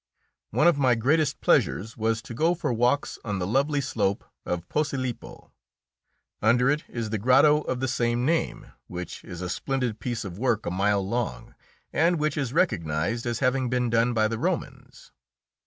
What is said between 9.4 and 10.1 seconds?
a splendid